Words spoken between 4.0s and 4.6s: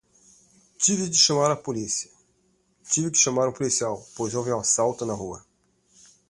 pois houve um